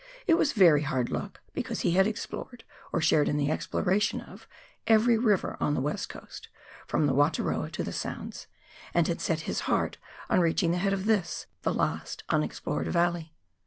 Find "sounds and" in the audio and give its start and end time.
7.93-9.07